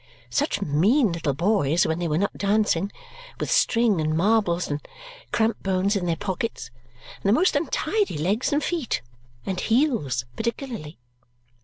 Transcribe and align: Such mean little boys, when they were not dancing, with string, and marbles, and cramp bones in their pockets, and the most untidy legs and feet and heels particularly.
Such 0.31 0.63
mean 0.63 1.11
little 1.11 1.35
boys, 1.35 1.85
when 1.85 1.99
they 1.99 2.07
were 2.07 2.17
not 2.17 2.35
dancing, 2.35 2.91
with 3.39 3.51
string, 3.51 4.01
and 4.01 4.17
marbles, 4.17 4.67
and 4.67 4.81
cramp 5.31 5.61
bones 5.61 5.95
in 5.95 6.07
their 6.07 6.15
pockets, 6.15 6.71
and 7.17 7.25
the 7.25 7.31
most 7.31 7.55
untidy 7.55 8.17
legs 8.17 8.51
and 8.51 8.63
feet 8.63 9.03
and 9.45 9.59
heels 9.59 10.25
particularly. 10.35 10.97